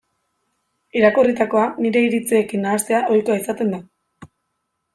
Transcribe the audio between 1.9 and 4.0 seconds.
iritziekin nahastea ohikoa izaten da.